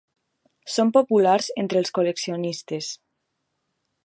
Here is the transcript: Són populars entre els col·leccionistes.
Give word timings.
Són 0.75 0.91
populars 0.95 1.51
entre 1.65 1.81
els 1.83 1.93
col·leccionistes. 1.99 2.93